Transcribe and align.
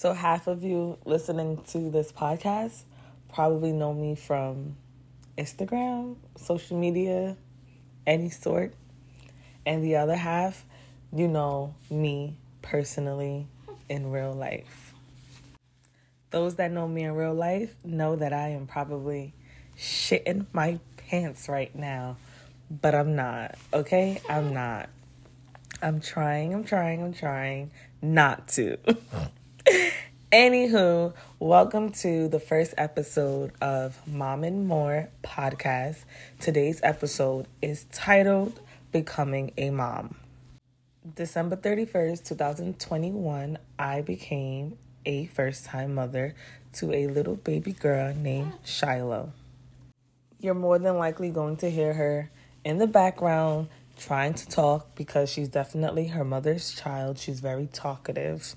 So, 0.00 0.14
half 0.14 0.46
of 0.46 0.64
you 0.64 0.96
listening 1.04 1.62
to 1.72 1.90
this 1.90 2.10
podcast 2.10 2.84
probably 3.34 3.70
know 3.70 3.92
me 3.92 4.14
from 4.14 4.76
Instagram, 5.36 6.16
social 6.38 6.78
media, 6.78 7.36
any 8.06 8.30
sort. 8.30 8.72
And 9.66 9.84
the 9.84 9.96
other 9.96 10.16
half, 10.16 10.64
you 11.14 11.28
know 11.28 11.74
me 11.90 12.38
personally 12.62 13.46
in 13.90 14.10
real 14.10 14.32
life. 14.32 14.94
Those 16.30 16.54
that 16.54 16.72
know 16.72 16.88
me 16.88 17.04
in 17.04 17.12
real 17.12 17.34
life 17.34 17.74
know 17.84 18.16
that 18.16 18.32
I 18.32 18.48
am 18.52 18.66
probably 18.66 19.34
shitting 19.76 20.46
my 20.54 20.80
pants 20.96 21.46
right 21.46 21.76
now, 21.76 22.16
but 22.70 22.94
I'm 22.94 23.16
not, 23.16 23.56
okay? 23.74 24.22
I'm 24.30 24.54
not. 24.54 24.88
I'm 25.82 26.00
trying, 26.00 26.54
I'm 26.54 26.64
trying, 26.64 27.02
I'm 27.02 27.12
trying 27.12 27.70
not 28.00 28.48
to. 28.48 28.78
Anywho, 30.32 31.12
welcome 31.40 31.90
to 31.90 32.28
the 32.28 32.38
first 32.38 32.72
episode 32.78 33.50
of 33.60 33.98
Mom 34.06 34.44
and 34.44 34.68
More 34.68 35.08
podcast. 35.24 36.04
Today's 36.38 36.78
episode 36.84 37.48
is 37.60 37.86
titled 37.90 38.60
Becoming 38.92 39.50
a 39.56 39.70
Mom. 39.70 40.14
December 41.16 41.56
31st, 41.56 42.24
2021, 42.28 43.58
I 43.76 44.02
became 44.02 44.78
a 45.04 45.26
first 45.26 45.64
time 45.64 45.96
mother 45.96 46.36
to 46.74 46.92
a 46.92 47.08
little 47.08 47.34
baby 47.34 47.72
girl 47.72 48.14
named 48.14 48.52
Shiloh. 48.64 49.32
You're 50.38 50.54
more 50.54 50.78
than 50.78 50.96
likely 50.96 51.30
going 51.30 51.56
to 51.56 51.68
hear 51.68 51.92
her 51.94 52.30
in 52.64 52.78
the 52.78 52.86
background 52.86 53.66
trying 53.98 54.34
to 54.34 54.48
talk 54.48 54.94
because 54.94 55.28
she's 55.28 55.48
definitely 55.48 56.06
her 56.06 56.24
mother's 56.24 56.72
child. 56.72 57.18
She's 57.18 57.40
very 57.40 57.66
talkative 57.66 58.54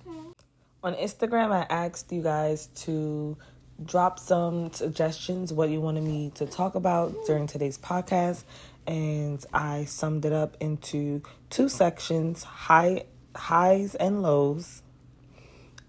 on 0.84 0.96
Instagram, 0.96 1.52
I 1.52 1.66
asked 1.70 2.12
you 2.12 2.22
guys 2.22 2.68
to 2.82 3.38
drop 3.84 4.20
some 4.20 4.72
suggestions 4.73 5.53
what 5.53 5.70
you 5.70 5.80
wanted 5.80 6.03
me 6.03 6.31
to 6.36 6.45
talk 6.45 6.75
about 6.75 7.16
during 7.25 7.48
today's 7.48 7.78
podcast 7.78 8.44
and 8.86 9.44
I 9.53 9.86
summed 9.86 10.25
it 10.25 10.34
up 10.34 10.58
into 10.59 11.23
two 11.50 11.70
sections 11.70 12.44
high 12.44 13.06
highs 13.36 13.95
and 13.95 14.22
lows 14.22 14.84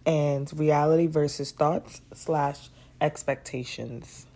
and 0.06 0.50
reality 0.58 1.08
versus 1.08 1.50
thoughts 1.50 2.00
slash 2.14 2.70
expectations. 3.00 4.26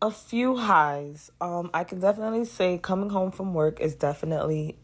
A 0.00 0.10
few 0.10 0.56
highs. 0.56 1.30
Um 1.40 1.70
I 1.74 1.84
can 1.84 1.98
definitely 1.98 2.44
say 2.44 2.78
coming 2.78 3.10
home 3.10 3.32
from 3.32 3.54
work 3.54 3.80
is 3.80 3.94
definitely 3.94 4.76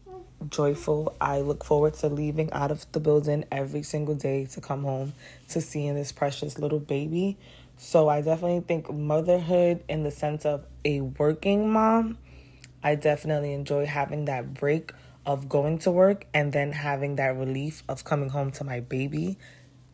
joyful. 0.49 1.15
I 1.19 1.41
look 1.41 1.63
forward 1.63 1.95
to 1.95 2.07
leaving 2.07 2.51
out 2.53 2.71
of 2.71 2.89
the 2.91 2.99
building 2.99 3.45
every 3.51 3.83
single 3.83 4.15
day 4.15 4.45
to 4.45 4.61
come 4.61 4.83
home 4.83 5.13
to 5.49 5.61
seeing 5.61 5.95
this 5.95 6.11
precious 6.11 6.57
little 6.59 6.79
baby. 6.79 7.37
So 7.77 8.09
I 8.09 8.21
definitely 8.21 8.61
think 8.61 8.91
motherhood 8.91 9.83
in 9.87 10.03
the 10.03 10.11
sense 10.11 10.45
of 10.45 10.65
a 10.83 11.01
working 11.01 11.71
mom, 11.71 12.17
I 12.83 12.95
definitely 12.95 13.53
enjoy 13.53 13.85
having 13.85 14.25
that 14.25 14.53
break 14.53 14.91
of 15.25 15.47
going 15.49 15.79
to 15.79 15.91
work 15.91 16.25
and 16.33 16.51
then 16.51 16.71
having 16.71 17.15
that 17.17 17.37
relief 17.37 17.83
of 17.87 18.03
coming 18.03 18.29
home 18.29 18.51
to 18.51 18.63
my 18.63 18.79
baby. 18.79 19.37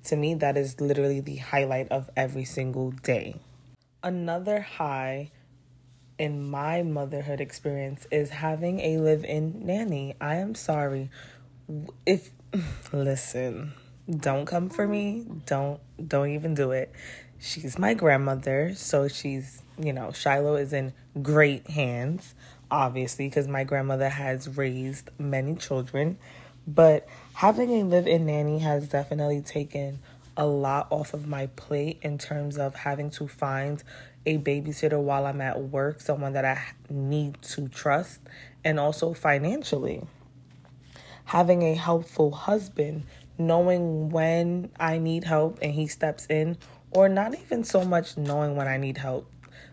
To 0.05 0.15
me, 0.15 0.35
that 0.35 0.55
is 0.55 0.79
literally 0.79 1.19
the 1.19 1.37
highlight 1.37 1.91
of 1.91 2.09
every 2.15 2.45
single 2.45 2.91
day. 2.91 3.35
Another 4.03 4.61
high 4.61 5.31
in 6.17 6.49
my 6.49 6.83
motherhood 6.83 7.41
experience 7.41 8.07
is 8.11 8.29
having 8.29 8.79
a 8.79 8.97
live-in 8.97 9.65
nanny. 9.65 10.15
I 10.21 10.35
am 10.35 10.55
sorry. 10.55 11.09
If 12.05 12.31
listen, 12.93 13.73
don't 14.09 14.45
come 14.45 14.69
for 14.69 14.87
me. 14.87 15.25
Don't 15.45 15.79
don't 16.07 16.29
even 16.29 16.53
do 16.53 16.71
it. 16.71 16.91
She's 17.39 17.77
my 17.77 17.93
grandmother, 17.93 18.73
so 18.75 19.07
she's, 19.07 19.61
you 19.77 19.93
know, 19.93 20.11
Shiloh 20.11 20.55
is 20.55 20.73
in 20.73 20.93
great 21.21 21.69
hands, 21.69 22.33
obviously, 22.71 23.27
because 23.27 23.47
my 23.47 23.63
grandmother 23.63 24.09
has 24.09 24.57
raised 24.57 25.09
many 25.19 25.55
children. 25.55 26.17
But 26.65 27.07
having 27.33 27.69
a 27.71 27.83
live 27.83 28.07
in 28.07 28.25
nanny 28.25 28.59
has 28.59 28.87
definitely 28.87 29.41
taken 29.41 29.99
a 30.37 30.45
lot 30.45 30.87
off 30.89 31.13
of 31.13 31.27
my 31.27 31.47
plate 31.47 31.99
in 32.01 32.17
terms 32.17 32.57
of 32.57 32.75
having 32.75 33.09
to 33.11 33.27
find 33.27 33.83
a 34.25 34.37
babysitter 34.37 35.01
while 35.01 35.25
I'm 35.25 35.41
at 35.41 35.61
work, 35.61 36.01
someone 36.01 36.33
that 36.33 36.45
I 36.45 36.61
need 36.89 37.41
to 37.43 37.67
trust, 37.67 38.19
and 38.63 38.79
also 38.79 39.13
financially. 39.13 40.03
Having 41.25 41.63
a 41.63 41.75
helpful 41.75 42.31
husband, 42.31 43.03
knowing 43.37 44.09
when 44.09 44.71
I 44.79 44.97
need 44.97 45.23
help 45.23 45.59
and 45.61 45.73
he 45.73 45.87
steps 45.87 46.25
in, 46.27 46.57
or 46.91 47.09
not 47.09 47.35
even 47.37 47.63
so 47.63 47.83
much 47.83 48.17
knowing 48.17 48.55
when 48.55 48.67
I 48.67 48.77
need 48.77 48.97
help. 48.97 49.29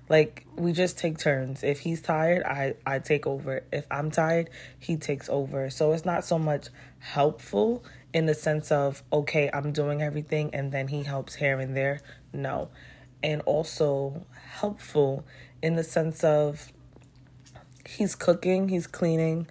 Like 0.08 0.46
we 0.56 0.72
just 0.72 0.98
take 0.98 1.18
turns. 1.18 1.62
If 1.62 1.80
he's 1.80 2.02
tired, 2.02 2.42
I 2.42 2.74
I 2.84 2.98
take 2.98 3.26
over. 3.26 3.62
If 3.72 3.86
I'm 3.90 4.10
tired, 4.10 4.50
he 4.78 4.96
takes 4.96 5.28
over. 5.28 5.70
So 5.70 5.92
it's 5.92 6.04
not 6.04 6.24
so 6.24 6.38
much 6.38 6.68
helpful 6.98 7.84
in 8.12 8.26
the 8.26 8.34
sense 8.34 8.70
of 8.70 9.02
okay, 9.12 9.50
I'm 9.52 9.72
doing 9.72 10.02
everything 10.02 10.54
and 10.54 10.72
then 10.72 10.88
he 10.88 11.02
helps 11.02 11.36
here 11.36 11.58
and 11.58 11.76
there. 11.76 12.00
No 12.32 12.68
and 13.22 13.40
also 13.42 14.26
helpful 14.54 15.24
in 15.62 15.76
the 15.76 15.84
sense 15.84 16.24
of 16.24 16.72
he's 17.86 18.14
cooking, 18.14 18.68
he's 18.68 18.86
cleaning. 18.86 19.46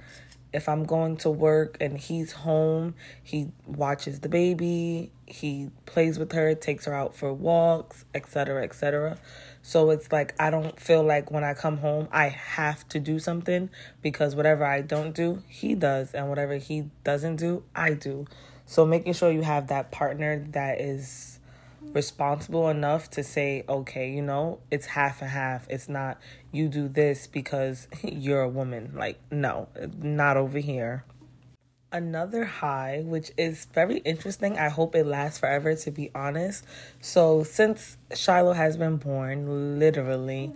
If 0.54 0.68
I'm 0.68 0.84
going 0.84 1.16
to 1.18 1.30
work 1.30 1.78
and 1.80 1.98
he's 1.98 2.34
home, 2.34 2.96
he 3.24 3.52
watches 3.66 4.20
the 4.20 4.28
baby, 4.28 5.12
he 5.26 5.70
plays 5.86 6.20
with 6.20 6.34
her, 6.34 6.54
takes 6.56 6.86
her 6.86 6.94
out 6.94 7.16
for 7.16 7.32
walks, 7.32 8.04
etc., 8.14 8.64
etc. 8.64 9.18
So 9.62 9.90
it's 9.92 10.12
like 10.12 10.34
I 10.40 10.50
don't 10.50 10.80
feel 10.80 11.04
like 11.04 11.32
when 11.32 11.44
I 11.44 11.54
come 11.54 11.78
home 11.78 12.08
I 12.12 12.30
have 12.30 12.88
to 12.90 13.00
do 13.00 13.20
something 13.20 13.70
because 14.02 14.36
whatever 14.36 14.66
I 14.66 14.82
don't 14.82 15.14
do, 15.14 15.44
he 15.48 15.76
does, 15.76 16.14
and 16.14 16.30
whatever 16.30 16.56
he 16.56 16.90
doesn't 17.04 17.38
do, 17.38 17.64
I 17.76 17.94
do. 17.94 18.26
So 18.66 18.86
making 18.86 19.14
sure 19.14 19.32
you 19.32 19.42
have 19.42 19.68
that 19.68 19.92
partner 19.92 20.46
that 20.52 20.80
is 20.80 21.40
responsible 21.82 22.70
enough 22.70 23.10
to 23.12 23.24
say, 23.24 23.64
okay, 23.68 24.10
you 24.10 24.22
know, 24.22 24.60
it's 24.70 24.86
half 24.86 25.22
and 25.22 25.32
half. 25.32 25.68
It's 25.70 25.90
not 25.90 26.20
you 26.52 26.68
do 26.68 26.88
this 26.88 27.28
because 27.28 27.88
you're 28.04 28.42
a 28.42 28.50
woman. 28.50 28.94
Like, 28.96 29.20
no, 29.32 29.68
not 30.00 30.38
over 30.38 30.60
here. 30.60 31.04
Another 31.94 32.46
high, 32.46 33.04
which 33.06 33.32
is 33.38 33.66
very 33.74 33.98
interesting. 33.98 34.58
I 34.58 34.70
hope 34.70 34.96
it 34.96 35.06
lasts 35.06 35.40
forever, 35.40 35.76
to 35.76 35.92
be 35.92 36.10
honest. 36.16 36.64
So, 37.02 37.44
since 37.44 37.98
Shiloh 38.16 38.54
has 38.54 38.78
been 38.78 38.96
born, 38.96 39.78
literally, 39.78 40.54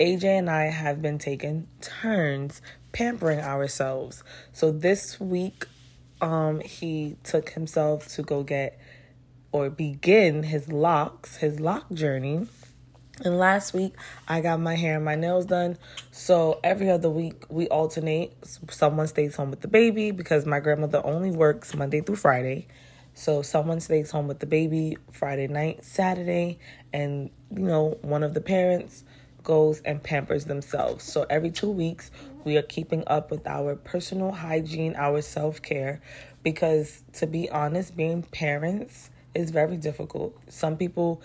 AJ 0.00 0.24
and 0.24 0.50
I 0.50 0.64
have 0.64 1.00
been 1.00 1.18
taking 1.18 1.68
turns 1.80 2.60
pampering 2.90 3.38
ourselves. 3.38 4.24
So, 4.52 4.72
this 4.72 5.20
week, 5.20 5.66
um, 6.20 6.58
he 6.58 7.16
took 7.22 7.50
himself 7.50 8.08
to 8.14 8.22
go 8.22 8.42
get 8.42 8.76
or 9.52 9.70
begin 9.70 10.42
his 10.42 10.72
locks, 10.72 11.36
his 11.36 11.60
lock 11.60 11.92
journey. 11.92 12.48
And 13.20 13.38
last 13.38 13.74
week, 13.74 13.94
I 14.26 14.40
got 14.40 14.58
my 14.58 14.74
hair 14.74 14.96
and 14.96 15.04
my 15.04 15.16
nails 15.16 15.44
done. 15.46 15.76
So 16.10 16.58
every 16.64 16.90
other 16.90 17.10
week, 17.10 17.44
we 17.50 17.68
alternate. 17.68 18.32
Someone 18.70 19.06
stays 19.06 19.36
home 19.36 19.50
with 19.50 19.60
the 19.60 19.68
baby 19.68 20.10
because 20.10 20.46
my 20.46 20.60
grandmother 20.60 21.04
only 21.04 21.30
works 21.30 21.74
Monday 21.74 22.00
through 22.00 22.16
Friday. 22.16 22.66
So 23.14 23.42
someone 23.42 23.80
stays 23.80 24.10
home 24.10 24.26
with 24.26 24.38
the 24.38 24.46
baby 24.46 24.96
Friday 25.10 25.46
night, 25.46 25.84
Saturday, 25.84 26.58
and 26.92 27.30
you 27.54 27.64
know, 27.64 27.98
one 28.00 28.22
of 28.22 28.32
the 28.32 28.40
parents 28.40 29.04
goes 29.44 29.80
and 29.80 30.02
pampers 30.02 30.46
themselves. 30.46 31.04
So 31.04 31.26
every 31.28 31.50
two 31.50 31.70
weeks, 31.70 32.10
we 32.44 32.56
are 32.56 32.62
keeping 32.62 33.04
up 33.06 33.30
with 33.30 33.46
our 33.46 33.76
personal 33.76 34.32
hygiene, 34.32 34.94
our 34.96 35.20
self 35.20 35.60
care, 35.60 36.00
because 36.42 37.02
to 37.14 37.26
be 37.26 37.50
honest, 37.50 37.96
being 37.96 38.22
parents 38.22 39.10
is 39.34 39.50
very 39.50 39.76
difficult. 39.76 40.36
Some 40.48 40.76
people, 40.76 41.22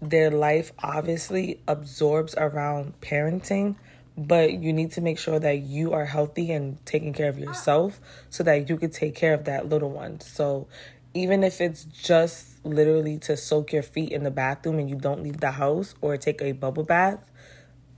their 0.00 0.30
life 0.30 0.72
obviously 0.78 1.60
absorbs 1.66 2.34
around 2.36 3.00
parenting, 3.00 3.76
but 4.16 4.52
you 4.52 4.72
need 4.72 4.92
to 4.92 5.00
make 5.00 5.18
sure 5.18 5.38
that 5.38 5.58
you 5.58 5.92
are 5.92 6.04
healthy 6.04 6.52
and 6.52 6.84
taking 6.86 7.12
care 7.12 7.28
of 7.28 7.38
yourself 7.38 8.00
so 8.30 8.42
that 8.42 8.68
you 8.68 8.76
could 8.76 8.92
take 8.92 9.14
care 9.14 9.34
of 9.34 9.44
that 9.44 9.68
little 9.68 9.90
one. 9.90 10.20
So 10.20 10.66
even 11.14 11.42
if 11.42 11.60
it's 11.60 11.84
just 11.84 12.64
literally 12.64 13.18
to 13.18 13.36
soak 13.36 13.72
your 13.72 13.82
feet 13.82 14.12
in 14.12 14.24
the 14.24 14.30
bathroom 14.30 14.78
and 14.78 14.88
you 14.88 14.96
don't 14.96 15.22
leave 15.22 15.40
the 15.40 15.52
house 15.52 15.94
or 16.00 16.16
take 16.16 16.42
a 16.42 16.52
bubble 16.52 16.84
bath, 16.84 17.30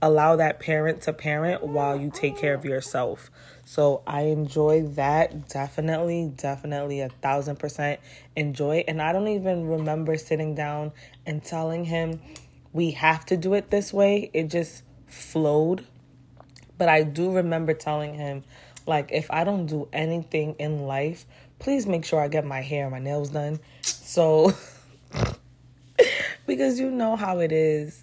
allow 0.01 0.35
that 0.35 0.59
parent 0.59 1.01
to 1.03 1.13
parent 1.13 1.63
while 1.63 1.99
you 1.99 2.09
take 2.13 2.37
care 2.37 2.53
of 2.53 2.65
yourself. 2.65 3.29
So 3.65 4.01
I 4.07 4.23
enjoy 4.23 4.83
that 4.95 5.47
definitely, 5.49 6.31
definitely 6.35 7.01
a 7.01 7.09
thousand 7.09 7.59
percent 7.59 7.99
enjoy. 8.35 8.83
And 8.87 9.01
I 9.01 9.13
don't 9.13 9.27
even 9.27 9.67
remember 9.67 10.17
sitting 10.17 10.55
down 10.55 10.91
and 11.25 11.43
telling 11.43 11.85
him 11.85 12.19
we 12.73 12.91
have 12.91 13.25
to 13.27 13.37
do 13.37 13.53
it 13.53 13.69
this 13.69 13.93
way. 13.93 14.31
It 14.33 14.47
just 14.47 14.83
flowed. 15.07 15.85
But 16.77 16.89
I 16.89 17.03
do 17.03 17.31
remember 17.31 17.73
telling 17.73 18.15
him, 18.15 18.43
like, 18.87 19.11
if 19.11 19.29
I 19.29 19.43
don't 19.43 19.67
do 19.67 19.87
anything 19.93 20.55
in 20.57 20.87
life, 20.87 21.25
please 21.59 21.85
make 21.85 22.05
sure 22.05 22.19
I 22.19 22.27
get 22.27 22.43
my 22.43 22.61
hair 22.61 22.85
and 22.85 22.91
my 22.91 22.99
nails 22.99 23.29
done. 23.29 23.59
So 23.83 24.53
because 26.47 26.79
you 26.79 26.89
know 26.89 27.15
how 27.15 27.39
it 27.39 27.51
is. 27.51 28.01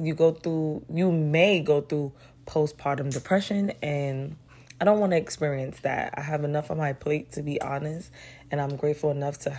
You 0.00 0.14
go 0.14 0.32
through, 0.32 0.84
you 0.92 1.10
may 1.10 1.60
go 1.60 1.80
through 1.80 2.12
postpartum 2.46 3.12
depression, 3.12 3.72
and 3.82 4.36
I 4.80 4.84
don't 4.84 5.00
want 5.00 5.10
to 5.12 5.16
experience 5.16 5.80
that. 5.80 6.14
I 6.16 6.20
have 6.20 6.44
enough 6.44 6.70
on 6.70 6.78
my 6.78 6.92
plate 6.92 7.32
to 7.32 7.42
be 7.42 7.60
honest, 7.60 8.10
and 8.50 8.60
I'm 8.60 8.76
grateful 8.76 9.10
enough 9.10 9.38
to. 9.40 9.58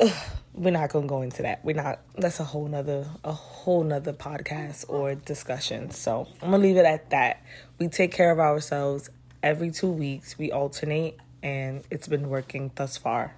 We're 0.54 0.70
not 0.70 0.90
gonna 0.90 1.06
go 1.06 1.22
into 1.22 1.42
that. 1.42 1.64
We're 1.64 1.76
not. 1.76 2.00
That's 2.16 2.40
a 2.40 2.44
whole 2.44 2.66
nother, 2.66 3.06
a 3.24 3.32
whole 3.32 3.84
nother 3.84 4.12
podcast 4.12 4.84
or 4.88 5.14
discussion. 5.14 5.90
So 5.90 6.26
I'm 6.42 6.50
gonna 6.50 6.62
leave 6.62 6.76
it 6.76 6.84
at 6.84 7.10
that. 7.10 7.42
We 7.78 7.88
take 7.88 8.12
care 8.12 8.30
of 8.30 8.38
ourselves 8.38 9.08
every 9.42 9.70
two 9.70 9.90
weeks. 9.90 10.38
We 10.38 10.50
alternate, 10.50 11.18
and 11.42 11.84
it's 11.90 12.08
been 12.08 12.28
working 12.28 12.70
thus 12.74 12.96
far. 12.96 13.34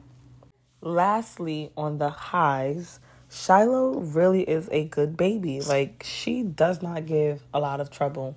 Lastly, 0.80 1.70
on 1.76 1.98
the 1.98 2.10
highs, 2.10 3.00
Shiloh 3.34 3.98
really 3.98 4.42
is 4.42 4.68
a 4.70 4.84
good 4.84 5.16
baby. 5.16 5.60
Like, 5.60 6.04
she 6.06 6.44
does 6.44 6.82
not 6.82 7.04
give 7.04 7.42
a 7.52 7.58
lot 7.58 7.80
of 7.80 7.90
trouble. 7.90 8.36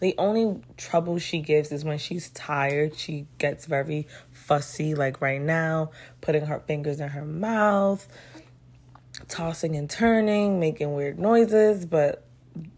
The 0.00 0.14
only 0.16 0.62
trouble 0.78 1.18
she 1.18 1.40
gives 1.40 1.70
is 1.70 1.84
when 1.84 1.98
she's 1.98 2.30
tired. 2.30 2.96
She 2.96 3.26
gets 3.36 3.66
very 3.66 4.08
fussy, 4.32 4.94
like 4.94 5.20
right 5.20 5.40
now, 5.40 5.90
putting 6.22 6.46
her 6.46 6.58
fingers 6.60 7.00
in 7.00 7.10
her 7.10 7.24
mouth, 7.24 8.08
tossing 9.28 9.76
and 9.76 9.90
turning, 9.90 10.58
making 10.58 10.94
weird 10.94 11.18
noises. 11.18 11.84
But 11.84 12.24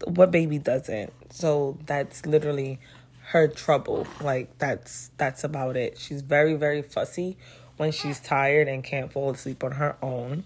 what 0.03 0.31
baby 0.31 0.59
doesn't? 0.59 1.13
So 1.29 1.77
that's 1.85 2.25
literally 2.25 2.79
her 3.27 3.47
trouble. 3.47 4.05
Like 4.19 4.57
that's 4.57 5.11
that's 5.15 5.45
about 5.45 5.77
it. 5.77 5.97
She's 5.97 6.21
very 6.21 6.55
very 6.55 6.81
fussy 6.81 7.37
when 7.77 7.93
she's 7.93 8.19
tired 8.19 8.67
and 8.67 8.83
can't 8.83 9.13
fall 9.13 9.31
asleep 9.31 9.63
on 9.63 9.71
her 9.71 9.95
own. 10.01 10.43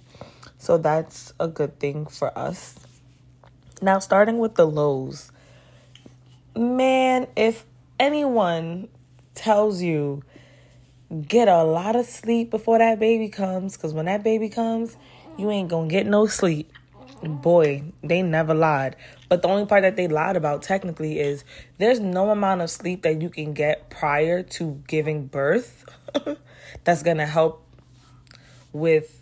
So 0.57 0.77
that's 0.77 1.33
a 1.39 1.47
good 1.47 1.79
thing 1.79 2.07
for 2.07 2.37
us. 2.37 2.75
Now 3.81 3.99
starting 3.99 4.39
with 4.39 4.55
the 4.55 4.65
lows. 4.65 5.31
Man, 6.55 7.27
if 7.35 7.65
anyone 7.99 8.89
tells 9.35 9.81
you 9.81 10.23
get 11.27 11.47
a 11.47 11.63
lot 11.63 11.95
of 11.95 12.05
sleep 12.05 12.49
before 12.49 12.79
that 12.79 12.99
baby 12.99 13.29
comes 13.29 13.77
cuz 13.77 13.93
when 13.93 14.05
that 14.05 14.23
baby 14.23 14.49
comes, 14.49 14.97
you 15.37 15.51
ain't 15.51 15.69
to 15.89 15.93
get 15.93 16.05
no 16.07 16.25
sleep. 16.25 16.71
Boy, 17.23 17.83
they 18.03 18.21
never 18.21 18.53
lied. 18.53 18.95
But 19.29 19.41
the 19.41 19.47
only 19.47 19.65
part 19.65 19.83
that 19.83 19.95
they 19.95 20.07
lied 20.07 20.35
about 20.35 20.61
technically 20.61 21.19
is 21.19 21.43
there's 21.77 21.99
no 21.99 22.29
amount 22.29 22.61
of 22.61 22.69
sleep 22.69 23.03
that 23.03 23.21
you 23.21 23.29
can 23.29 23.53
get 23.53 23.89
prior 23.89 24.43
to 24.43 24.81
giving 24.87 25.27
birth 25.27 25.85
that's 26.83 27.03
to 27.17 27.25
help 27.25 27.63
with 28.73 29.16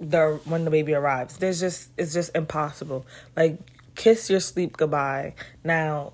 the 0.00 0.40
when 0.44 0.64
the 0.64 0.70
baby 0.70 0.94
arrives. 0.94 1.38
There's 1.38 1.60
just 1.60 1.90
it's 1.96 2.12
just 2.12 2.34
impossible. 2.34 3.06
Like 3.36 3.58
kiss 3.94 4.30
your 4.30 4.40
sleep 4.40 4.76
goodbye. 4.76 5.34
Now, 5.64 6.12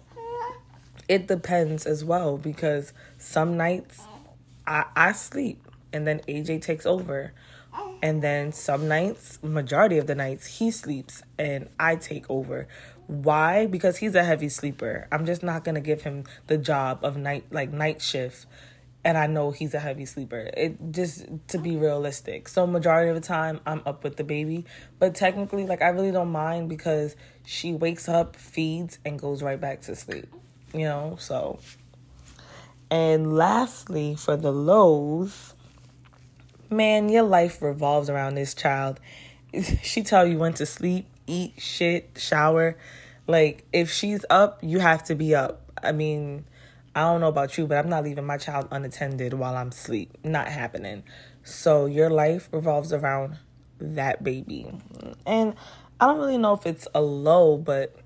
it 1.08 1.26
depends 1.26 1.86
as 1.86 2.04
well 2.04 2.38
because 2.38 2.92
some 3.18 3.56
nights 3.56 4.00
I 4.66 4.86
I 4.96 5.12
sleep 5.12 5.66
and 5.92 6.06
then 6.06 6.20
AJ 6.20 6.62
takes 6.62 6.86
over. 6.86 7.32
And 8.02 8.22
then 8.22 8.52
some 8.52 8.86
nights, 8.86 9.38
majority 9.42 9.96
of 9.96 10.06
the 10.06 10.14
nights, 10.14 10.58
he 10.58 10.70
sleeps 10.70 11.22
and 11.38 11.68
I 11.80 11.96
take 11.96 12.28
over. 12.28 12.68
Why? 13.06 13.66
Because 13.66 13.96
he's 13.96 14.14
a 14.14 14.22
heavy 14.22 14.48
sleeper. 14.50 15.08
I'm 15.10 15.24
just 15.24 15.42
not 15.42 15.64
gonna 15.64 15.80
give 15.80 16.02
him 16.02 16.24
the 16.46 16.58
job 16.58 17.00
of 17.02 17.16
night 17.16 17.46
like 17.50 17.72
night 17.72 18.02
shift 18.02 18.46
and 19.04 19.18
I 19.18 19.26
know 19.26 19.50
he's 19.50 19.74
a 19.74 19.78
heavy 19.78 20.06
sleeper. 20.06 20.50
It 20.56 20.78
just 20.90 21.26
to 21.48 21.58
be 21.58 21.76
realistic. 21.76 22.48
So 22.48 22.66
majority 22.66 23.10
of 23.10 23.14
the 23.14 23.26
time 23.26 23.60
I'm 23.66 23.82
up 23.84 24.02
with 24.02 24.16
the 24.16 24.24
baby, 24.24 24.64
but 24.98 25.14
technically 25.14 25.66
like 25.66 25.82
I 25.82 25.88
really 25.88 26.10
don't 26.10 26.32
mind 26.32 26.68
because 26.68 27.14
she 27.44 27.74
wakes 27.74 28.08
up, 28.08 28.36
feeds 28.36 28.98
and 29.04 29.18
goes 29.18 29.42
right 29.42 29.60
back 29.60 29.82
to 29.82 29.94
sleep. 29.94 30.26
You 30.72 30.86
know? 30.86 31.16
So 31.20 31.58
and 32.90 33.36
lastly, 33.36 34.14
for 34.14 34.36
the 34.36 34.52
lows, 34.52 35.54
man, 36.70 37.08
your 37.08 37.24
life 37.24 37.60
revolves 37.60 38.08
around 38.08 38.34
this 38.36 38.54
child. 38.54 39.00
She 39.82 40.02
tell 40.02 40.26
you 40.26 40.38
when 40.38 40.54
to 40.54 40.66
sleep, 40.66 41.06
eat, 41.28 41.54
shit, 41.58 42.10
shower. 42.16 42.76
Like 43.26 43.64
if 43.72 43.92
she's 43.92 44.24
up, 44.30 44.58
you 44.62 44.80
have 44.80 45.04
to 45.04 45.14
be 45.14 45.34
up. 45.34 45.60
I 45.82 45.92
mean, 45.92 46.44
I 46.94 47.00
don't 47.00 47.20
know 47.20 47.28
about 47.28 47.58
you, 47.58 47.66
but 47.66 47.78
I'm 47.78 47.88
not 47.88 48.04
leaving 48.04 48.24
my 48.24 48.38
child 48.38 48.68
unattended 48.70 49.34
while 49.34 49.56
I'm 49.56 49.68
asleep. 49.68 50.16
Not 50.22 50.48
happening. 50.48 51.02
So 51.42 51.86
your 51.86 52.08
life 52.08 52.48
revolves 52.52 52.92
around 52.92 53.38
that 53.80 54.22
baby. 54.22 54.66
And 55.26 55.54
I 56.00 56.06
don't 56.06 56.18
really 56.18 56.38
know 56.38 56.54
if 56.54 56.66
it's 56.66 56.86
a 56.94 57.00
low, 57.00 57.56
but 57.56 57.96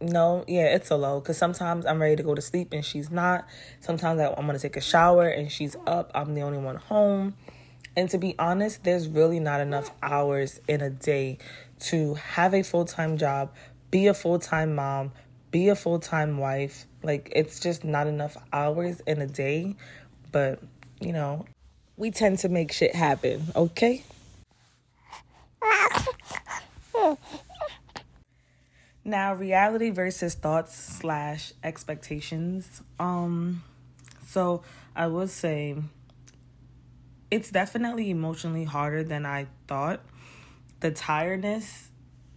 no, 0.00 0.44
yeah, 0.46 0.74
it's 0.74 0.90
a 0.90 0.96
low 0.96 1.20
because 1.20 1.38
sometimes 1.38 1.86
I'm 1.86 2.00
ready 2.00 2.16
to 2.16 2.22
go 2.22 2.34
to 2.34 2.42
sleep 2.42 2.72
and 2.72 2.84
she's 2.84 3.10
not. 3.10 3.46
Sometimes 3.80 4.20
I'm 4.20 4.34
going 4.34 4.52
to 4.52 4.58
take 4.58 4.76
a 4.76 4.80
shower 4.80 5.28
and 5.28 5.50
she's 5.50 5.76
up. 5.86 6.10
I'm 6.14 6.34
the 6.34 6.42
only 6.42 6.58
one 6.58 6.76
home. 6.76 7.34
And 7.96 8.10
to 8.10 8.18
be 8.18 8.34
honest, 8.38 8.84
there's 8.84 9.08
really 9.08 9.40
not 9.40 9.60
enough 9.60 9.90
hours 10.02 10.60
in 10.68 10.82
a 10.82 10.90
day 10.90 11.38
to 11.80 12.14
have 12.14 12.52
a 12.52 12.62
full 12.62 12.84
time 12.84 13.16
job, 13.16 13.54
be 13.90 14.06
a 14.06 14.14
full 14.14 14.38
time 14.38 14.74
mom, 14.74 15.12
be 15.50 15.68
a 15.68 15.76
full 15.76 15.98
time 15.98 16.38
wife. 16.38 16.86
Like, 17.02 17.32
it's 17.34 17.60
just 17.60 17.84
not 17.84 18.06
enough 18.06 18.36
hours 18.52 19.00
in 19.06 19.20
a 19.20 19.26
day. 19.26 19.76
But, 20.32 20.60
you 21.00 21.12
know, 21.12 21.46
we 21.96 22.10
tend 22.10 22.38
to 22.40 22.48
make 22.48 22.72
shit 22.72 22.94
happen, 22.94 23.44
okay? 23.54 24.02
now, 29.04 29.34
reality 29.34 29.90
versus 29.90 30.34
thoughts 30.34 30.74
slash 30.74 31.52
expectations. 31.62 32.82
Um, 32.98 33.62
so 34.26 34.62
I 34.94 35.06
would 35.06 35.30
say 35.30 35.76
it's 37.30 37.50
definitely 37.50 38.10
emotionally 38.10 38.64
harder 38.64 39.02
than 39.02 39.26
I 39.26 39.46
thought. 39.66 40.00
The 40.80 40.90
tiredness 40.90 41.88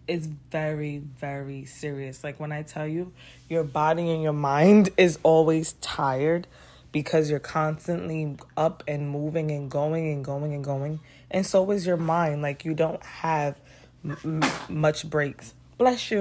is 0.09 0.27
very, 0.51 0.97
very 0.97 1.65
serious. 1.65 2.23
Like 2.23 2.39
when 2.39 2.51
I 2.51 2.63
tell 2.63 2.87
you, 2.87 3.13
your 3.47 3.63
body 3.63 4.09
and 4.09 4.21
your 4.21 4.33
mind 4.33 4.89
is 4.97 5.19
always 5.23 5.73
tired 5.73 6.47
because 6.91 7.29
you're 7.29 7.39
constantly 7.39 8.37
up 8.57 8.83
and 8.87 9.09
moving 9.09 9.51
and 9.51 9.69
going 9.69 10.11
and 10.11 10.25
going 10.25 10.53
and 10.53 10.63
going. 10.63 10.99
And 11.31 11.45
so 11.45 11.69
is 11.71 11.85
your 11.85 11.97
mind. 11.97 12.41
Like 12.41 12.65
you 12.65 12.73
don't 12.73 13.03
have 13.03 13.55
m- 14.03 14.43
much 14.67 15.09
breaks. 15.09 15.53
Bless 15.77 16.11
you. 16.11 16.19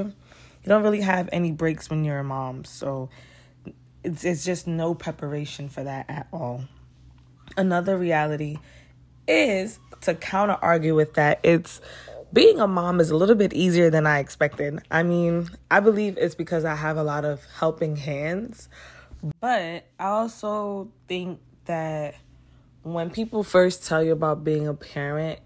You 0.62 0.68
don't 0.68 0.82
really 0.82 1.00
have 1.00 1.28
any 1.32 1.52
breaks 1.52 1.88
when 1.88 2.04
you're 2.04 2.18
a 2.18 2.24
mom. 2.24 2.64
So 2.64 3.08
it's, 4.04 4.24
it's 4.24 4.44
just 4.44 4.66
no 4.66 4.94
preparation 4.94 5.68
for 5.68 5.82
that 5.84 6.06
at 6.08 6.28
all 6.32 6.64
another 7.56 7.98
reality 7.98 8.58
is 9.26 9.78
to 10.02 10.14
counter 10.14 10.56
argue 10.62 10.94
with 10.94 11.14
that, 11.14 11.40
it's 11.42 11.80
being 12.32 12.60
a 12.60 12.66
mom 12.66 13.00
is 13.00 13.10
a 13.10 13.16
little 13.16 13.34
bit 13.34 13.52
easier 13.52 13.90
than 13.90 14.06
I 14.06 14.18
expected. 14.18 14.80
I 14.90 15.02
mean, 15.02 15.50
I 15.70 15.80
believe 15.80 16.18
it's 16.18 16.34
because 16.34 16.64
I 16.64 16.74
have 16.74 16.96
a 16.96 17.02
lot 17.02 17.24
of 17.24 17.44
helping 17.58 17.96
hands, 17.96 18.68
but 19.40 19.84
I 19.98 20.04
also 20.04 20.90
think 21.06 21.40
that 21.64 22.14
when 22.82 23.10
people 23.10 23.42
first 23.42 23.86
tell 23.86 24.02
you 24.02 24.12
about 24.12 24.44
being 24.44 24.66
a 24.66 24.74
parent, 24.74 25.40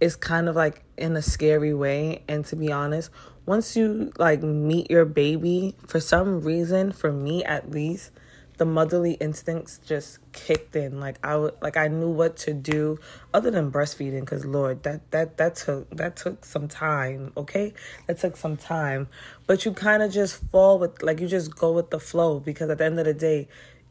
it's 0.00 0.16
kind 0.16 0.48
of 0.48 0.56
like 0.56 0.82
in 0.96 1.16
a 1.16 1.22
scary 1.22 1.74
way. 1.74 2.22
And 2.28 2.44
to 2.46 2.56
be 2.56 2.70
honest, 2.72 3.10
once 3.46 3.76
you 3.76 4.12
like 4.18 4.42
meet 4.42 4.90
your 4.90 5.04
baby, 5.04 5.76
for 5.86 6.00
some 6.00 6.40
reason, 6.40 6.92
for 6.92 7.12
me 7.12 7.44
at 7.44 7.70
least, 7.70 8.10
the 8.56 8.64
motherly 8.64 9.12
instincts 9.14 9.78
just 9.84 10.18
kicked 10.32 10.76
in. 10.76 11.00
Like 11.00 11.18
i 11.24 11.34
like 11.34 11.76
i 11.76 11.88
knew 11.88 12.10
what 12.10 12.36
to 12.38 12.52
do 12.52 12.98
other 13.32 13.50
than 13.50 13.70
breastfeeding 13.70 14.20
because 14.20 14.44
lord 14.44 14.82
that 14.84 15.10
that 15.10 15.36
that 15.38 15.56
took 15.56 15.90
that 15.90 16.16
took 16.16 16.44
some 16.44 16.68
time 16.68 17.32
okay? 17.36 17.74
That 18.06 18.18
took 18.18 18.36
some 18.36 18.56
time. 18.56 19.08
But 19.46 19.64
you 19.64 19.72
kind 19.72 20.02
of 20.02 20.12
just 20.12 20.36
fall 20.50 20.78
with 20.78 21.02
like 21.02 21.20
you 21.20 21.28
just 21.28 21.56
go 21.56 21.72
with 21.72 21.90
the 21.90 22.00
flow 22.00 22.40
because 22.40 22.70
at 22.70 22.78
the 22.78 22.84
end 22.84 22.98
of 22.98 23.04
the 23.04 23.14
day 23.14 23.48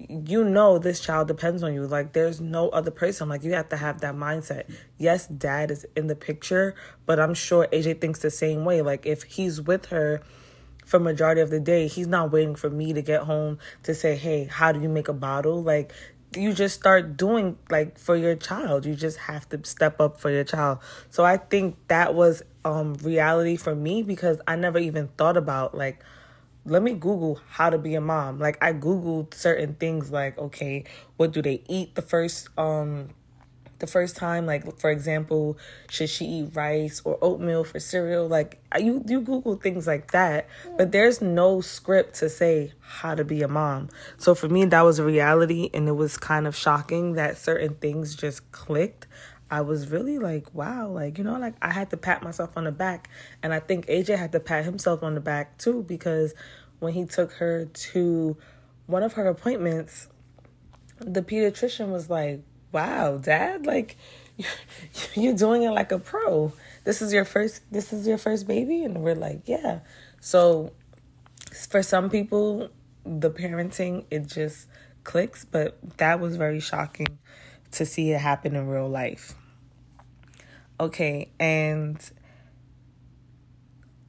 you 0.09 0.43
know 0.43 0.79
this 0.79 0.99
child 0.99 1.27
depends 1.27 1.63
on 1.63 1.73
you. 1.73 1.85
Like 1.85 2.13
there's 2.13 2.41
no 2.41 2.69
other 2.69 2.91
person. 2.91 3.29
Like 3.29 3.43
you 3.43 3.53
have 3.53 3.69
to 3.69 3.77
have 3.77 4.01
that 4.01 4.15
mindset. 4.15 4.73
Yes 4.97 5.27
dad 5.27 5.71
is 5.71 5.85
in 5.95 6.07
the 6.07 6.15
picture 6.15 6.75
but 7.05 7.19
i'm 7.19 7.33
sure 7.33 7.67
aj 7.71 7.99
thinks 7.99 8.19
the 8.19 8.31
same 8.31 8.65
way. 8.65 8.81
Like 8.81 9.05
if 9.05 9.23
he's 9.23 9.61
with 9.61 9.87
her 9.87 10.21
for 10.85 10.99
majority 10.99 11.41
of 11.41 11.49
the 11.49 11.59
day 11.59 11.87
he's 11.87 12.07
not 12.07 12.31
waiting 12.31 12.55
for 12.55 12.69
me 12.69 12.93
to 12.93 13.01
get 13.01 13.21
home 13.23 13.57
to 13.83 13.93
say 13.93 14.15
hey 14.15 14.45
how 14.45 14.71
do 14.71 14.79
you 14.79 14.89
make 14.89 15.07
a 15.07 15.13
bottle? 15.13 15.61
Like 15.61 15.93
you 16.35 16.53
just 16.53 16.75
start 16.75 17.15
doing 17.17 17.57
like 17.69 17.97
for 17.97 18.15
your 18.15 18.35
child. 18.35 18.85
You 18.85 18.95
just 18.95 19.17
have 19.17 19.47
to 19.49 19.59
step 19.63 19.99
up 20.01 20.19
for 20.19 20.29
your 20.29 20.43
child. 20.43 20.79
So 21.09 21.23
i 21.23 21.37
think 21.37 21.75
that 21.87 22.13
was 22.13 22.43
um 22.65 22.93
reality 22.95 23.57
for 23.57 23.75
me 23.75 24.03
because 24.03 24.39
i 24.47 24.55
never 24.55 24.79
even 24.79 25.09
thought 25.17 25.37
about 25.37 25.75
like 25.75 26.03
let 26.65 26.81
me 26.81 26.93
google 26.93 27.41
how 27.49 27.69
to 27.69 27.77
be 27.77 27.95
a 27.95 28.01
mom. 28.01 28.39
Like 28.39 28.57
i 28.63 28.73
googled 28.73 29.33
certain 29.33 29.75
things 29.75 30.11
like 30.11 30.37
okay 30.37 30.85
what 31.17 31.31
do 31.31 31.41
they 31.41 31.63
eat 31.67 31.95
the 31.95 32.01
first 32.01 32.47
um 32.57 33.09
the 33.83 33.87
first 33.91 34.15
time 34.15 34.45
like 34.45 34.79
for 34.79 34.89
example 34.89 35.57
should 35.89 36.09
she 36.09 36.23
eat 36.23 36.55
rice 36.55 37.01
or 37.03 37.17
oatmeal 37.21 37.65
for 37.65 37.81
cereal 37.81 38.25
like 38.29 38.63
you 38.79 39.03
you 39.05 39.19
google 39.19 39.57
things 39.57 39.85
like 39.85 40.11
that 40.11 40.47
but 40.77 40.93
there's 40.93 41.21
no 41.21 41.59
script 41.59 42.15
to 42.15 42.29
say 42.29 42.71
how 42.79 43.13
to 43.13 43.25
be 43.25 43.41
a 43.41 43.47
mom 43.47 43.89
so 44.15 44.33
for 44.33 44.47
me 44.47 44.63
that 44.63 44.83
was 44.83 44.99
a 44.99 45.03
reality 45.03 45.69
and 45.73 45.89
it 45.89 45.97
was 45.97 46.15
kind 46.15 46.47
of 46.47 46.55
shocking 46.55 47.13
that 47.15 47.37
certain 47.37 47.75
things 47.75 48.15
just 48.15 48.49
clicked 48.53 49.05
I 49.51 49.61
was 49.61 49.89
really 49.89 50.17
like, 50.17 50.51
wow, 50.55 50.87
like, 50.87 51.19
you 51.19 51.23
know, 51.23 51.37
like 51.37 51.53
I 51.61 51.71
had 51.71 51.91
to 51.91 51.97
pat 51.97 52.23
myself 52.23 52.57
on 52.57 52.63
the 52.63 52.71
back. 52.71 53.07
And 53.43 53.53
I 53.53 53.59
think 53.59 53.85
AJ 53.85 54.17
had 54.17 54.31
to 54.31 54.39
pat 54.39 54.65
himself 54.65 55.03
on 55.03 55.13
the 55.13 55.21
back 55.21 55.59
too, 55.59 55.83
because 55.83 56.33
when 56.79 56.93
he 56.93 57.05
took 57.05 57.33
her 57.33 57.65
to 57.65 58.35
one 58.87 59.03
of 59.03 59.13
her 59.13 59.27
appointments, 59.27 60.07
the 60.97 61.21
pediatrician 61.21 61.89
was 61.89 62.09
like, 62.09 62.41
wow, 62.73 63.17
dad, 63.17 63.65
like 63.65 63.95
you're 65.13 65.35
doing 65.35 65.63
it 65.63 65.69
like 65.69 65.91
a 65.91 65.99
pro. 65.99 66.51
This 66.83 67.01
is 67.01 67.13
your 67.13 67.25
first 67.25 67.61
this 67.71 67.93
is 67.93 68.05
your 68.07 68.17
first 68.17 68.47
baby 68.47 68.83
and 68.83 69.01
we're 69.01 69.15
like, 69.15 69.43
yeah. 69.45 69.79
So 70.19 70.73
for 71.69 71.83
some 71.83 72.09
people 72.09 72.69
the 73.05 73.29
parenting 73.29 74.05
it 74.09 74.27
just 74.27 74.67
clicks, 75.03 75.45
but 75.45 75.77
that 75.97 76.19
was 76.19 76.35
very 76.35 76.59
shocking 76.59 77.19
to 77.71 77.85
see 77.85 78.11
it 78.11 78.19
happen 78.19 78.55
in 78.55 78.67
real 78.67 78.89
life. 78.89 79.35
Okay, 80.79 81.29
and 81.39 81.97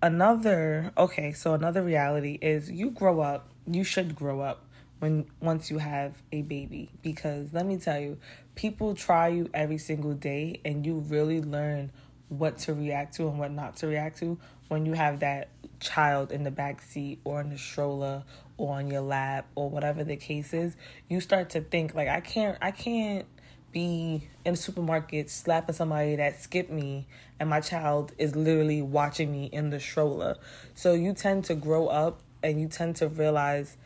another 0.02 0.92
okay, 0.96 1.32
so 1.32 1.54
another 1.54 1.82
reality 1.82 2.38
is 2.40 2.70
you 2.70 2.90
grow 2.90 3.20
up, 3.20 3.50
you 3.66 3.84
should 3.84 4.14
grow 4.14 4.40
up 4.40 4.63
when 5.04 5.26
once 5.38 5.70
you 5.70 5.76
have 5.76 6.14
a 6.32 6.40
baby 6.40 6.90
because 7.02 7.52
let 7.52 7.66
me 7.66 7.76
tell 7.76 8.00
you, 8.00 8.16
people 8.54 8.94
try 8.94 9.28
you 9.28 9.50
every 9.52 9.76
single 9.76 10.14
day 10.14 10.62
and 10.64 10.86
you 10.86 11.00
really 11.10 11.42
learn 11.42 11.92
what 12.30 12.56
to 12.56 12.72
react 12.72 13.14
to 13.16 13.28
and 13.28 13.38
what 13.38 13.52
not 13.52 13.76
to 13.76 13.86
react 13.86 14.18
to 14.20 14.38
when 14.68 14.86
you 14.86 14.94
have 14.94 15.20
that 15.20 15.50
child 15.78 16.32
in 16.32 16.42
the 16.42 16.50
back 16.50 16.80
seat 16.80 17.20
or 17.24 17.42
in 17.42 17.50
the 17.50 17.58
stroller 17.58 18.24
or 18.56 18.78
on 18.78 18.90
your 18.90 19.02
lap 19.02 19.46
or 19.56 19.68
whatever 19.68 20.04
the 20.04 20.16
case 20.16 20.54
is 20.54 20.74
you 21.10 21.20
start 21.20 21.50
to 21.50 21.60
think 21.60 21.94
like 21.94 22.08
i 22.08 22.20
can't 22.20 22.56
i 22.62 22.70
can't 22.70 23.26
be 23.70 24.26
in 24.46 24.54
the 24.54 24.56
supermarket 24.56 25.28
slapping 25.28 25.74
somebody 25.74 26.16
that 26.16 26.40
skipped 26.40 26.70
me 26.70 27.06
and 27.38 27.50
my 27.50 27.60
child 27.60 28.12
is 28.16 28.34
literally 28.34 28.80
watching 28.80 29.30
me 29.30 29.46
in 29.46 29.70
the 29.70 29.80
stroller. 29.80 30.36
So 30.74 30.94
you 30.94 31.12
tend 31.12 31.44
to 31.46 31.56
grow 31.56 31.88
up 31.88 32.20
and 32.42 32.60
you 32.60 32.68
tend 32.68 32.96
to 32.96 33.08
realize 33.08 33.76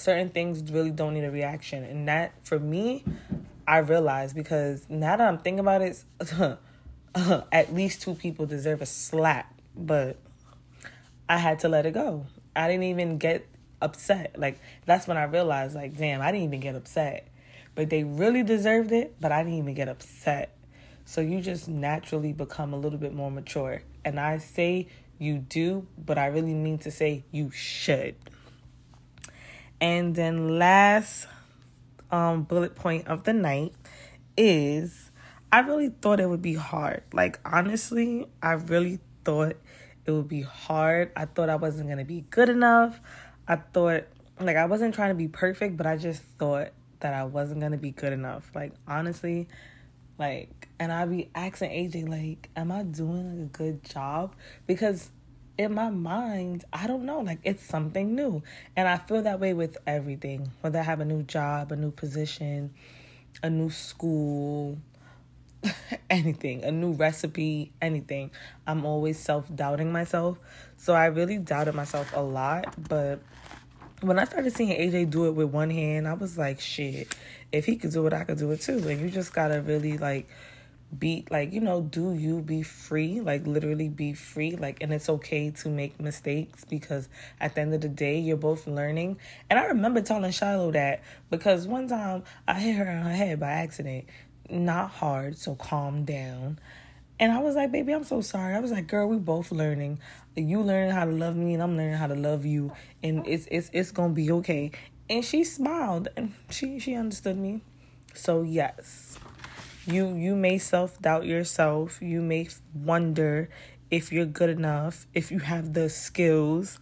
certain 0.00 0.30
things 0.30 0.70
really 0.70 0.90
don't 0.90 1.14
need 1.14 1.24
a 1.24 1.30
reaction. 1.30 1.84
And 1.84 2.08
that 2.08 2.32
for 2.44 2.58
me, 2.58 3.04
I 3.66 3.78
realized 3.78 4.34
because 4.34 4.86
now 4.88 5.16
that 5.16 5.26
I'm 5.26 5.38
thinking 5.38 5.60
about 5.60 5.82
it, 5.82 6.04
at 7.52 7.74
least 7.74 8.02
two 8.02 8.14
people 8.14 8.46
deserve 8.46 8.82
a 8.82 8.86
slap. 8.86 9.52
But 9.76 10.16
I 11.28 11.38
had 11.38 11.60
to 11.60 11.68
let 11.68 11.86
it 11.86 11.94
go. 11.94 12.26
I 12.56 12.68
didn't 12.68 12.84
even 12.84 13.18
get 13.18 13.46
upset. 13.80 14.34
Like 14.38 14.58
that's 14.86 15.06
when 15.06 15.16
I 15.16 15.24
realized 15.24 15.74
like 15.74 15.96
damn, 15.96 16.20
I 16.20 16.32
didn't 16.32 16.44
even 16.44 16.60
get 16.60 16.74
upset 16.74 17.30
but 17.74 17.90
they 17.90 18.04
really 18.04 18.42
deserved 18.42 18.92
it, 18.92 19.16
but 19.20 19.32
I 19.32 19.42
didn't 19.42 19.58
even 19.58 19.74
get 19.74 19.88
upset. 19.88 20.56
So 21.04 21.20
you 21.20 21.40
just 21.40 21.68
naturally 21.68 22.32
become 22.32 22.72
a 22.72 22.76
little 22.76 22.98
bit 22.98 23.14
more 23.14 23.30
mature. 23.30 23.82
And 24.04 24.18
I 24.18 24.38
say 24.38 24.88
you 25.18 25.38
do, 25.38 25.86
but 25.98 26.18
I 26.18 26.26
really 26.26 26.54
mean 26.54 26.78
to 26.78 26.90
say 26.90 27.24
you 27.30 27.50
should. 27.50 28.16
And 29.80 30.14
then 30.14 30.58
last 30.58 31.26
um, 32.10 32.42
bullet 32.42 32.74
point 32.74 33.06
of 33.08 33.24
the 33.24 33.32
night 33.32 33.72
is 34.36 35.10
I 35.50 35.60
really 35.60 35.88
thought 35.88 36.20
it 36.20 36.28
would 36.28 36.42
be 36.42 36.54
hard. 36.54 37.02
Like 37.12 37.40
honestly, 37.44 38.26
I 38.42 38.52
really 38.52 39.00
thought 39.24 39.56
it 40.04 40.10
would 40.10 40.28
be 40.28 40.42
hard. 40.42 41.12
I 41.16 41.24
thought 41.24 41.48
I 41.48 41.56
wasn't 41.56 41.88
going 41.88 41.98
to 41.98 42.04
be 42.04 42.24
good 42.30 42.48
enough. 42.48 43.00
I 43.48 43.56
thought 43.56 44.04
like 44.40 44.56
I 44.56 44.66
wasn't 44.66 44.94
trying 44.94 45.10
to 45.10 45.14
be 45.14 45.28
perfect, 45.28 45.76
but 45.76 45.86
I 45.86 45.96
just 45.96 46.22
thought 46.38 46.70
that 47.00 47.14
I 47.14 47.24
wasn't 47.24 47.60
gonna 47.60 47.76
be 47.76 47.90
good 47.90 48.12
enough. 48.12 48.50
Like 48.54 48.72
honestly, 48.86 49.48
like 50.18 50.68
and 50.78 50.92
I'd 50.92 51.10
be 51.10 51.30
asking 51.34 51.70
AJ 51.70 52.08
like, 52.08 52.48
am 52.56 52.72
I 52.72 52.82
doing 52.82 53.40
a 53.42 53.56
good 53.56 53.82
job? 53.84 54.34
Because 54.66 55.10
in 55.60 55.74
my 55.74 55.90
mind, 55.90 56.64
I 56.72 56.86
don't 56.86 57.04
know, 57.04 57.20
like 57.20 57.40
it's 57.44 57.62
something 57.62 58.14
new. 58.14 58.42
And 58.76 58.88
I 58.88 58.96
feel 58.96 59.20
that 59.22 59.40
way 59.40 59.52
with 59.52 59.76
everything. 59.86 60.50
Whether 60.62 60.78
I 60.78 60.82
have 60.82 61.00
a 61.00 61.04
new 61.04 61.22
job, 61.22 61.70
a 61.70 61.76
new 61.76 61.90
position, 61.90 62.72
a 63.42 63.50
new 63.50 63.68
school, 63.68 64.78
anything, 66.10 66.64
a 66.64 66.72
new 66.72 66.92
recipe, 66.92 67.72
anything. 67.82 68.30
I'm 68.66 68.86
always 68.86 69.18
self 69.18 69.54
doubting 69.54 69.92
myself. 69.92 70.38
So 70.78 70.94
I 70.94 71.06
really 71.06 71.36
doubted 71.36 71.74
myself 71.74 72.10
a 72.16 72.22
lot, 72.22 72.74
but 72.88 73.20
when 74.00 74.18
I 74.18 74.24
started 74.24 74.56
seeing 74.56 74.70
AJ 74.70 75.10
do 75.10 75.26
it 75.26 75.32
with 75.32 75.50
one 75.50 75.68
hand, 75.68 76.08
I 76.08 76.14
was 76.14 76.38
like, 76.38 76.58
shit, 76.58 77.14
if 77.52 77.66
he 77.66 77.76
could 77.76 77.92
do 77.92 78.06
it, 78.06 78.14
I 78.14 78.24
could 78.24 78.38
do 78.38 78.50
it 78.52 78.62
too. 78.62 78.78
And 78.88 78.98
you 78.98 79.10
just 79.10 79.34
gotta 79.34 79.60
really 79.60 79.98
like 79.98 80.26
be 80.98 81.24
like, 81.30 81.52
you 81.52 81.60
know, 81.60 81.82
do 81.82 82.14
you 82.14 82.40
be 82.40 82.62
free? 82.62 83.20
Like 83.20 83.46
literally 83.46 83.88
be 83.88 84.12
free. 84.14 84.56
Like 84.56 84.82
and 84.82 84.92
it's 84.92 85.08
okay 85.08 85.50
to 85.50 85.68
make 85.68 86.00
mistakes 86.00 86.64
because 86.64 87.08
at 87.40 87.54
the 87.54 87.60
end 87.60 87.74
of 87.74 87.80
the 87.80 87.88
day 87.88 88.18
you're 88.18 88.36
both 88.36 88.66
learning. 88.66 89.18
And 89.48 89.58
I 89.58 89.66
remember 89.66 90.00
telling 90.00 90.30
Shiloh 90.32 90.72
that 90.72 91.02
because 91.30 91.66
one 91.66 91.88
time 91.88 92.24
I 92.46 92.54
hit 92.54 92.76
her 92.76 92.88
on 92.88 93.02
her 93.04 93.14
head 93.14 93.40
by 93.40 93.50
accident. 93.50 94.06
Not 94.48 94.90
hard, 94.90 95.38
so 95.38 95.54
calm 95.54 96.04
down. 96.04 96.58
And 97.20 97.30
I 97.30 97.38
was 97.38 97.54
like, 97.54 97.70
baby, 97.70 97.92
I'm 97.92 98.02
so 98.02 98.20
sorry. 98.22 98.54
I 98.54 98.60
was 98.60 98.72
like, 98.72 98.86
girl, 98.86 99.06
we 99.06 99.18
both 99.18 99.52
learning. 99.52 100.00
You 100.34 100.62
learning 100.62 100.90
how 100.90 101.04
to 101.04 101.12
love 101.12 101.36
me 101.36 101.54
and 101.54 101.62
I'm 101.62 101.76
learning 101.76 101.94
how 101.94 102.06
to 102.06 102.16
love 102.16 102.46
you. 102.46 102.72
And 103.02 103.26
it's 103.26 103.46
it's 103.50 103.70
it's 103.72 103.92
gonna 103.92 104.14
be 104.14 104.32
okay. 104.32 104.72
And 105.08 105.24
she 105.24 105.44
smiled 105.44 106.08
and 106.16 106.32
she 106.50 106.80
she 106.80 106.94
understood 106.94 107.36
me. 107.36 107.60
So 108.14 108.42
yes. 108.42 109.18
You 109.90 110.14
you 110.14 110.36
may 110.36 110.58
self-doubt 110.58 111.26
yourself. 111.26 112.00
You 112.00 112.22
may 112.22 112.48
wonder 112.72 113.50
if 113.90 114.12
you're 114.12 114.24
good 114.24 114.50
enough, 114.50 115.08
if 115.14 115.32
you 115.32 115.40
have 115.40 115.74
the 115.74 115.90
skills, 115.90 116.78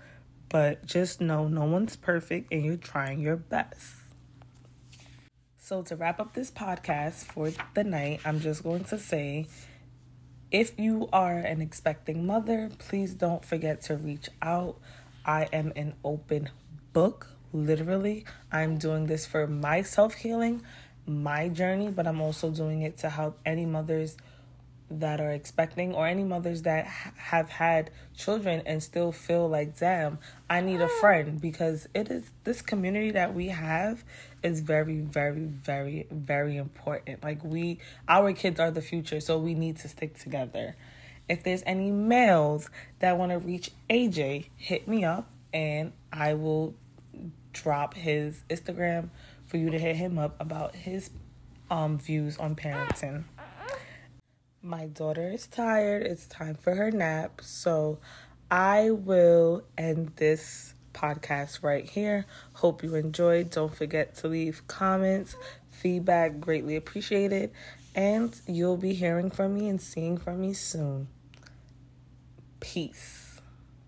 but 0.51 0.85
just 0.85 1.19
know 1.19 1.49
no 1.49 1.65
one's 1.65 1.97
perfect 1.97 2.53
and 2.53 2.63
you're 2.63 2.77
trying 2.77 3.21
your 3.21 3.37
best. 3.37 3.95
So, 5.57 5.81
to 5.85 5.97
wrap 5.97 6.21
up 6.21 6.35
this 6.35 6.51
podcast 6.51 7.25
for 7.25 7.51
the 7.73 7.85
night, 7.85 8.21
I'm 8.27 8.41
just 8.41 8.63
going 8.63 8.85
to 8.85 8.99
say 8.99 9.47
if 10.51 10.79
you 10.79 11.09
are 11.11 11.39
an 11.39 11.63
expecting 11.63 12.27
mother, 12.27 12.71
please 12.79 13.15
don't 13.15 13.45
forget 13.45 13.81
to 13.83 13.97
reach 13.97 14.29
out. 14.43 14.79
I 15.25 15.49
am 15.53 15.73
an 15.77 15.95
open 16.05 16.51
book, 16.93 17.29
literally. 17.55 18.27
I'm 18.53 18.77
doing 18.77 19.07
this 19.07 19.25
for 19.25 19.47
my 19.47 19.81
self 19.81 20.15
healing, 20.15 20.63
my 21.09 21.49
journey, 21.49 21.89
but 21.89 22.07
I'm 22.07 22.21
also 22.21 22.51
doing 22.51 22.83
it 22.83 22.99
to 22.99 23.11
help 23.11 23.39
any 23.45 23.67
mothers 23.67 24.17
that 24.91 25.21
are 25.21 25.33
expecting 25.33 25.95
or 25.95 26.07
any 26.07 26.25
mothers 26.25 26.63
that 26.63 26.87
ha- 26.87 27.13
have 27.17 27.51
had 27.51 27.91
children 28.17 28.63
and 28.65 28.83
still 28.83 29.13
feel 29.13 29.47
like 29.47 29.79
damn 29.79 30.19
i 30.49 30.63
need 30.63 30.81
a 30.81 30.89
friend 30.89 31.43
because 31.43 31.87
it 31.93 32.11
is 32.11 32.31
this 32.45 32.63
community 32.63 33.11
that 33.11 33.35
we 33.35 33.49
have 33.49 34.03
is 34.43 34.61
very 34.61 35.01
very 35.01 35.45
very 35.45 36.07
very 36.11 36.57
important. 36.57 37.23
Like 37.23 37.43
we 37.45 37.79
our 38.09 38.33
kids 38.33 38.61
are 38.61 38.71
the 38.71 38.83
future 38.83 39.21
so 39.21 39.39
we 39.39 39.55
need 39.55 39.77
to 39.79 39.89
stick 39.89 40.19
together. 40.19 40.77
If 41.29 41.45
there's 41.45 41.63
any 41.67 41.91
males 41.91 42.71
that 43.01 43.19
want 43.19 43.33
to 43.33 43.39
reach 43.39 43.71
aj 43.91 44.47
hit 44.57 44.89
me 44.89 45.05
up 45.05 45.31
and 45.53 45.93
i 46.13 46.35
will 46.35 46.75
drop 47.53 47.95
his 47.95 48.43
instagram 48.51 49.09
for 49.49 49.57
you 49.57 49.71
to 49.71 49.79
hit 49.79 49.97
him 49.97 50.19
up 50.19 50.41
about 50.41 50.77
his 50.77 51.11
um 51.71 51.99
views 51.99 52.39
on 52.39 52.55
parenting 52.55 53.25
my 54.63 54.87
daughter 54.87 55.31
is 55.31 55.47
tired. 55.47 56.03
It's 56.03 56.27
time 56.27 56.55
for 56.55 56.75
her 56.75 56.91
nap. 56.91 57.41
So 57.43 57.99
I 58.51 58.91
will 58.91 59.63
end 59.77 60.13
this 60.17 60.75
podcast 60.93 61.63
right 61.63 61.89
here. 61.89 62.27
Hope 62.55 62.83
you 62.83 62.95
enjoyed. 62.95 63.51
Don't 63.51 63.75
forget 63.75 64.17
to 64.17 64.29
leave 64.29 64.67
comments, 64.67 65.37
feedback, 65.71 66.41
greatly 66.41 66.77
appreciated. 66.77 67.53
And 67.95 68.39
you'll 68.47 68.77
be 68.77 68.95
hearing 68.95 69.31
from 69.31 69.55
me 69.55 69.69
and 69.69 69.81
seeing 69.81 70.19
from 70.19 70.41
me 70.41 70.53
soon. 70.53 71.09
Peace. 72.61 73.18